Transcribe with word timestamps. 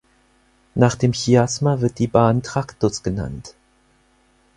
Nach 0.73 0.95
dem 0.95 1.11
Chiasma 1.11 1.79
wird 1.79 1.99
die 1.99 2.07
Bahn 2.07 2.41
Tractus 2.41 3.03
genannt. 3.03 3.53